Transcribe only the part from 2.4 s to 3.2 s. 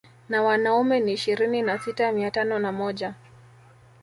na moja